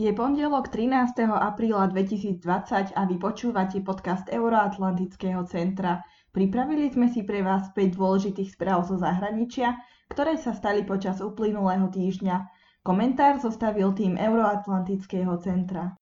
[0.00, 1.28] Je pondelok 13.
[1.28, 6.00] apríla 2020 a vy počúvate podcast Euroatlantického centra.
[6.32, 9.76] Pripravili sme si pre vás 5 dôležitých správ zo zahraničia,
[10.08, 12.48] ktoré sa stali počas uplynulého týždňa.
[12.80, 16.00] Komentár zostavil tým Euroatlantického centra.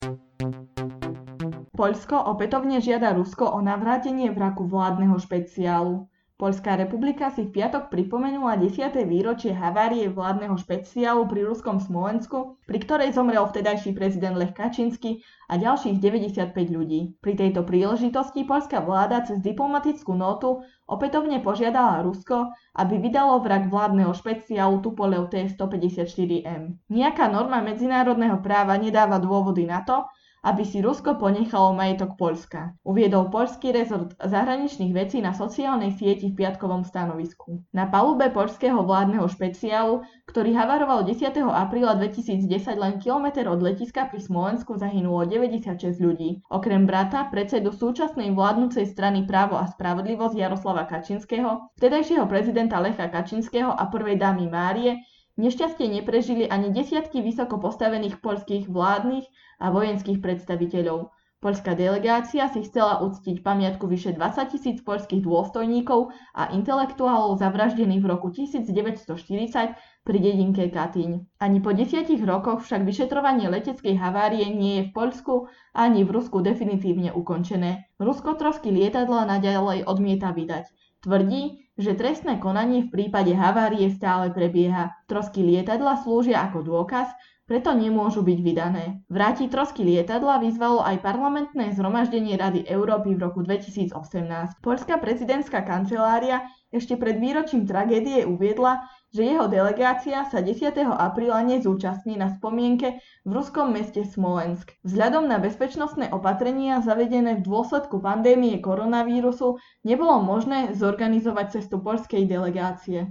[1.75, 6.07] Poľsko opätovne žiada Rusko o navrátenie vraku vládneho špeciálu.
[6.39, 8.95] Poľská republika si v piatok pripomenula 10.
[9.11, 15.19] výročie havárie vládneho špeciálu pri ruskom Smolensku, pri ktorej zomrel vtedajší prezident Lech Kačinsky
[15.51, 17.19] a ďalších 95 ľudí.
[17.19, 24.15] Pri tejto príležitosti poľská vláda cez diplomatickú notu opätovne požiadala Rusko, aby vydalo vrak vládneho
[24.15, 26.87] špeciálu Tupolev T-154M.
[26.87, 30.07] Nijaká norma medzinárodného práva nedáva dôvody na to,
[30.43, 32.79] aby si Rusko ponechalo majetok Poľska.
[32.87, 37.67] Uviedol poľský rezort zahraničných vecí na sociálnej sieti v piatkovom stanovisku.
[37.75, 41.35] Na palube poľského vládneho špeciálu, ktorý havaroval 10.
[41.43, 46.45] apríla 2010 len kilometr od letiska pri Smolensku zahynulo 96 ľudí.
[46.49, 53.75] Okrem brata, predsedu súčasnej vládnucej strany Právo a spravodlivosť Jaroslava Kačinského, vtedajšieho prezidenta Lecha Kačinského
[53.75, 55.03] a prvej dámy Márie,
[55.39, 59.23] Nešťastie neprežili ani desiatky vysoko postavených poľských vládnych
[59.63, 61.15] a vojenských predstaviteľov.
[61.39, 68.11] Poľská delegácia si chcela uctiť pamiatku vyše 20 tisíc poľských dôstojníkov a intelektuálov zavraždených v
[68.11, 71.39] roku 1940 pri dedinke Katyň.
[71.39, 76.43] Ani po desiatich rokoch však vyšetrovanie leteckej havárie nie je v Poľsku ani v Rusku
[76.43, 77.87] definitívne ukončené.
[78.03, 80.67] Rusko trosky lietadla naďalej odmieta vydať.
[80.99, 84.99] Tvrdí, že trestné konanie v prípade havárie stále prebieha.
[85.07, 87.15] Trosky lietadla slúžia ako dôkaz,
[87.49, 89.01] preto nemôžu byť vydané.
[89.09, 94.61] Vrátiť trosky lietadla vyzvalo aj parlamentné zhromaždenie Rady Európy v roku 2018.
[94.61, 100.69] Poľská prezidentská kancelária ešte pred výročím tragédie uviedla, že jeho delegácia sa 10.
[100.85, 104.77] apríla nezúčastní na spomienke v ruskom meste Smolensk.
[104.85, 109.57] Vzhľadom na bezpečnostné opatrenia zavedené v dôsledku pandémie koronavírusu
[109.89, 113.09] nebolo možné zorganizovať cestu poľskej delegácie.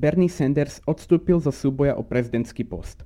[0.00, 3.04] Bernie Sanders odstúpil zo súboja o prezidentský post.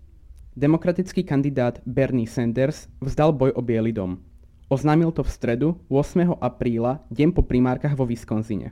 [0.55, 4.23] Demokratický kandidát Bernie Sanders vzdal boj o Bielý dom.
[4.71, 6.39] Oznámil to v stredu 8.
[6.39, 8.71] apríla, deň po primárkach vo Wisconsine.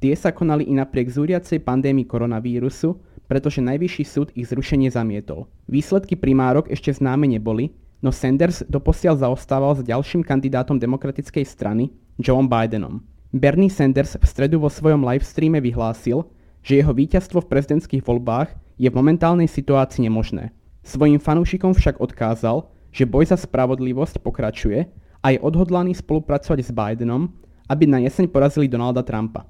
[0.00, 2.96] Tie sa konali i napriek zúriacej pandémii koronavírusu,
[3.28, 5.44] pretože najvyšší súd ich zrušenie zamietol.
[5.68, 12.48] Výsledky primárok ešte známe neboli, no Sanders doposiaľ zaostával za ďalším kandidátom demokratickej strany, Joeom
[12.48, 13.04] Bidenom.
[13.36, 16.24] Bernie Sanders v stredu vo svojom livestreame vyhlásil,
[16.60, 20.52] že jeho víťazstvo v prezidentských voľbách je v momentálnej situácii nemožné.
[20.80, 24.88] Svojim fanúšikom však odkázal, že boj za spravodlivosť pokračuje
[25.20, 27.28] a je odhodlaný spolupracovať s Bidenom,
[27.68, 29.46] aby na jeseň porazili Donalda Trumpa.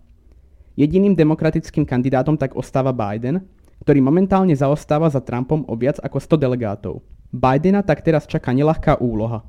[0.76, 3.42] Jediným demokratickým kandidátom tak ostáva Biden,
[3.80, 7.00] ktorý momentálne zaostáva za Trumpom o viac ako 100 delegátov.
[7.32, 9.46] Bidena tak teraz čaká nelahká úloha.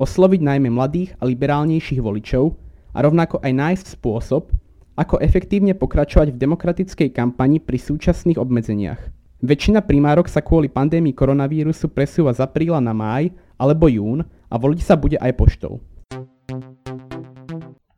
[0.00, 2.56] Osloviť najmä mladých a liberálnejších voličov
[2.96, 4.50] a rovnako aj nájsť spôsob,
[4.94, 9.00] ako efektívne pokračovať v demokratickej kampani pri súčasných obmedzeniach.
[9.44, 13.28] Väčšina primárok sa kvôli pandémii koronavírusu presúva z apríla na máj
[13.60, 15.82] alebo jún a voliť sa bude aj poštou.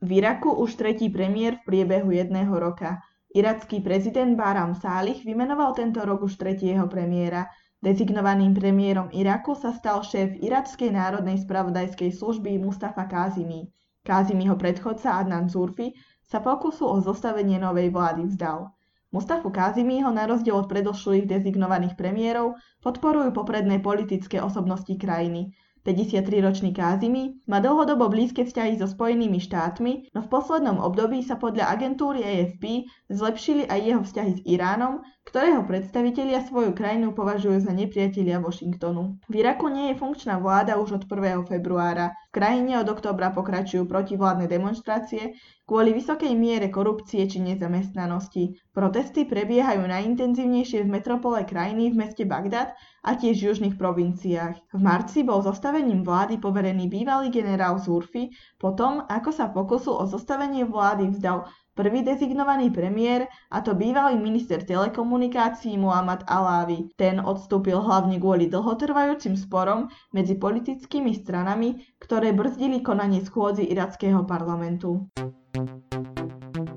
[0.03, 3.03] V Iraku už tretí premiér v priebehu jedného roka.
[3.37, 7.51] Iracký prezident Baram Salih vymenoval tento rok už tretieho premiéra.
[7.85, 13.69] Dezignovaným premiérom Iraku sa stal šéf Irackej národnej spravodajskej služby Mustafa Kazimi.
[14.07, 15.91] Kazimiho predchodca Adnan Zurfi
[16.23, 18.71] sa pokusu o zostavenie novej vlády vzdal.
[19.11, 22.55] Mustafu Kazimiho na rozdiel od predošlých dezignovaných premiérov
[22.87, 25.51] podporujú popredné politické osobnosti krajiny.
[25.87, 31.71] 53-ročný Kázimi má dlhodobo blízke vzťahy so Spojenými štátmi, no v poslednom období sa podľa
[31.79, 38.43] agentúry AFP zlepšili aj jeho vzťahy s Iránom, ktorého predstavitelia svoju krajinu považujú za nepriatelia
[38.43, 39.23] Washingtonu.
[39.31, 41.47] V Iraku nie je funkčná vláda už od 1.
[41.47, 42.11] februára.
[42.37, 48.61] Krajine od októbra pokračujú protivládne demonstrácie kvôli vysokej miere korupcie či nezamestnanosti.
[48.77, 54.69] Protesty prebiehajú najintenzívnejšie v metropole krajiny v meste Bagdad a tiež v južných provinciách.
[54.69, 58.29] V marci bol zostavením vlády poverený bývalý generál Zurfi
[58.61, 64.65] potom, ako sa pokusil o zostavenie vlády vzdal prvý dezignovaný premiér, a to bývalý minister
[64.65, 66.89] telekomunikácií Muhammad Alávi.
[66.97, 75.05] Ten odstúpil hlavne kvôli dlhotrvajúcim sporom medzi politickými stranami, ktoré brzdili konanie schôdzi irackého parlamentu.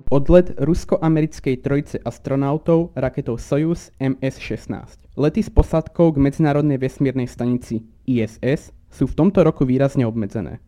[0.10, 5.06] Odlet rusko-americkej trojice astronautov raketou Soyuz MS-16.
[5.16, 10.66] Lety s posádkou k Medzinárodnej vesmírnej stanici ISS sú v tomto roku výrazne obmedzené.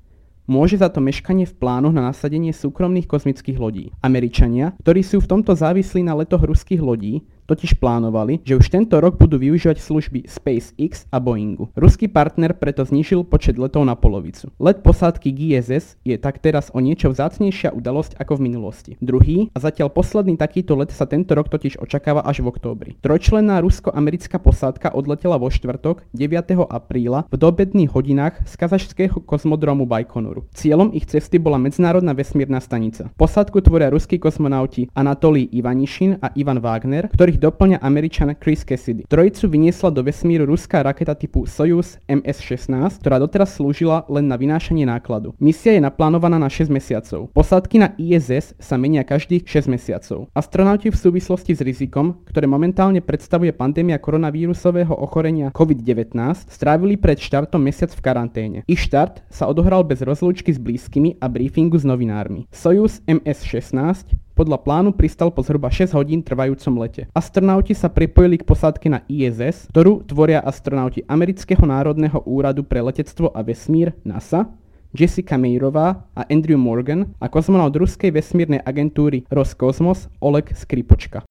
[0.51, 3.95] Môže za to meškanie v plánoch na nasadenie súkromných kozmických lodí.
[4.03, 8.95] Američania, ktorí sú v tomto závislí na letoch ruských lodí, totiž plánovali, že už tento
[9.03, 11.67] rok budú využívať služby SpaceX a Boeingu.
[11.75, 14.47] Ruský partner preto znížil počet letov na polovicu.
[14.55, 18.91] Let posádky GSS je tak teraz o niečo vzácnejšia udalosť ako v minulosti.
[19.03, 22.91] Druhý a zatiaľ posledný takýto let sa tento rok totiž očakáva až v októbri.
[23.03, 26.55] Trojčlenná rusko-americká posádka odletela vo štvrtok 9.
[26.71, 30.47] apríla v dobedných hodinách z kazašského kozmodromu Bajkonuru.
[30.55, 33.09] Cieľom ich cesty bola medzinárodná vesmírna stanica.
[33.17, 39.09] Posádku tvoria ruskí kosmonauti Anatolij Ivanišin a Ivan Wagner, ktorých doplňa američan Chris Cassidy.
[39.09, 44.85] Trojicu vyniesla do vesmíru ruská raketa typu Soyuz MS-16, ktorá doteraz slúžila len na vynášanie
[44.85, 45.33] nákladu.
[45.41, 47.33] Misia je naplánovaná na 6 mesiacov.
[47.33, 50.29] Posádky na ISS sa menia každých 6 mesiacov.
[50.37, 56.13] Astronauti v súvislosti s rizikom, ktoré momentálne predstavuje pandémia koronavírusového ochorenia COVID-19,
[56.45, 58.59] strávili pred štartom mesiac v karanténe.
[58.69, 62.45] Ich štart sa odohral bez rozlúčky s blízkymi a briefingu s novinármi.
[62.53, 67.07] Soyuz MS-16 podľa plánu pristal po zhruba 6 hodín trvajúcom lete.
[67.11, 73.31] Astronauti sa pripojili k posádke na ISS, ktorú tvoria astronauti Amerického národného úradu pre letectvo
[73.31, 74.49] a vesmír NASA,
[74.91, 81.23] Jessica Meirová a Andrew Morgan a kozmonaut ruskej vesmírnej agentúry Roskosmos Oleg Skripočka.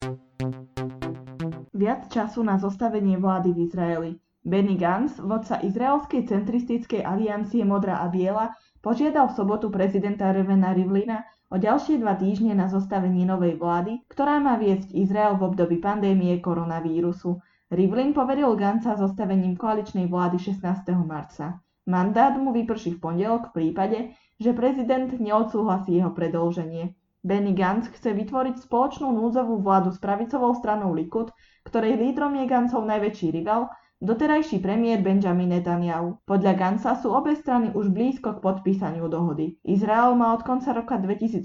[1.76, 4.12] Viac času na zostavenie vlády v Izraeli.
[4.41, 11.20] Benny Gantz, vodca izraelskej centristickej aliancie Modrá a Biela, požiadal v sobotu prezidenta Revena Rivlina
[11.50, 16.38] o ďalšie dva týždne na zostavenie novej vlády, ktorá má viesť Izrael v období pandémie
[16.38, 17.43] koronavírusu.
[17.75, 20.62] Rivlin poveril Ganca zostavením koaličnej vlády 16.
[21.02, 21.58] marca.
[21.91, 23.99] Mandát mu vyprší v pondelok v prípade,
[24.38, 26.94] že prezident neodsúhlasí jeho predĺženie.
[27.20, 31.35] Benny Gantz chce vytvoriť spoločnú núdzovú vládu s pravicovou stranou Likud,
[31.67, 33.69] ktorej lídrom je Gancov najväčší rival
[34.00, 36.25] Doterajší premiér Benjamin Netanyahu.
[36.25, 39.61] Podľa Gansa sú obe strany už blízko k podpísaniu dohody.
[39.61, 41.44] Izrael má od konca roka 2018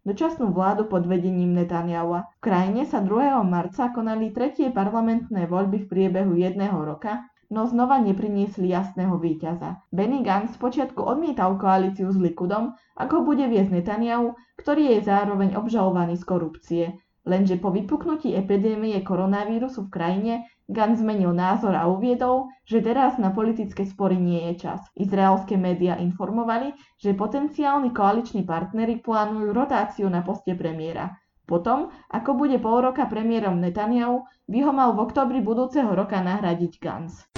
[0.00, 2.24] dočasnú vládu pod vedením Netanyahu.
[2.24, 3.36] V krajine sa 2.
[3.44, 9.84] marca konali tretie parlamentné voľby v priebehu jedného roka, no znova nepriniesli jasného víťaza.
[9.92, 16.16] Benny Gantz počiatku odmietal koalíciu s Likudom, ako bude viesť Netanyahu, ktorý je zároveň obžalovaný
[16.16, 16.84] z korupcie.
[17.24, 20.34] Lenže po vypuknutí epidémie koronavírusu v krajine
[20.68, 24.80] Gantz zmenil názor a uviedol, že teraz na politické spory nie je čas.
[24.92, 31.16] Izraelské médiá informovali, že potenciálni koaliční partnery plánujú rotáciu na poste premiéra.
[31.44, 36.72] Potom, ako bude pol roka premiérom Netanyahu, by ho mal v oktobri budúceho roka nahradiť
[36.80, 37.28] Gantz.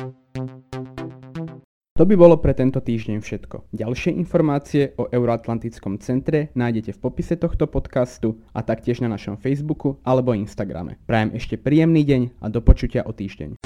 [1.96, 3.72] To by bolo pre tento týždeň všetko.
[3.72, 9.96] Ďalšie informácie o Euroatlantickom centre nájdete v popise tohto podcastu a taktiež na našom Facebooku
[10.04, 11.00] alebo Instagrame.
[11.08, 13.56] Prajem ešte príjemný deň a do počutia o týždeň.